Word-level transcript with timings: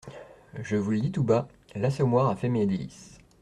Je 0.59 0.77
vous 0.77 0.89
le 0.89 0.99
dis 0.99 1.11
tout 1.11 1.21
bas: 1.23 1.47
l'Assommoir 1.75 2.29
a 2.29 2.35
fait 2.35 2.49
mes 2.49 2.65
délices. 2.65 3.19